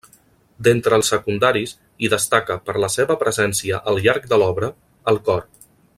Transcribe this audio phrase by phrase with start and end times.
[0.67, 4.75] D'entre els secundaris, hi destaca, per la seva presència al llarg de l'obra,
[5.13, 5.47] el cor.